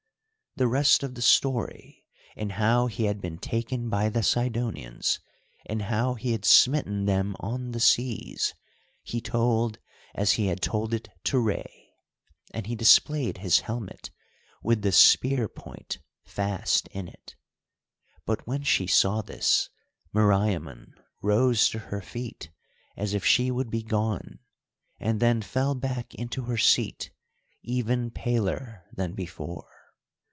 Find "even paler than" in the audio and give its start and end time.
27.63-29.13